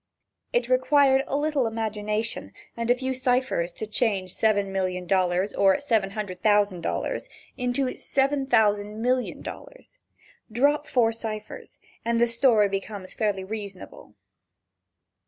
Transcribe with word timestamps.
It 0.51 0.67
required 0.67 1.23
a 1.27 1.37
little 1.37 1.67
imagination 1.67 2.53
and 2.75 2.89
a 2.89 2.95
few 2.95 3.13
ciphers 3.13 3.71
to 3.73 3.85
change 3.85 4.33
seven 4.33 4.71
million 4.71 5.05
dollars 5.05 5.53
or 5.53 5.79
seven 5.79 6.09
hundred 6.17 6.39
thousand 6.41 6.81
dollars 6.81 7.29
into 7.55 7.95
seven 7.95 8.47
thousand 8.47 8.99
million 9.03 9.43
dollars. 9.43 9.99
Drop 10.51 10.87
four 10.87 11.11
ciphers 11.11 11.77
and 12.03 12.19
the 12.19 12.25
story 12.27 12.67
becomes 12.67 13.13
fairly 13.13 13.43
reasonable. 13.43 14.15